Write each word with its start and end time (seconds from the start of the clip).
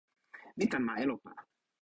mi 0.57 0.65
tan 0.71 0.83
ma 0.85 0.93
Elopa. 1.03 1.31